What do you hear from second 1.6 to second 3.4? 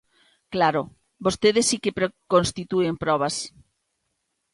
si que preconstitúen probas.